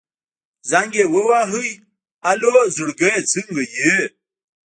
[0.69, 1.61] زنګ يې ووهه
[2.29, 3.95] الو زړګيه څنګه يې.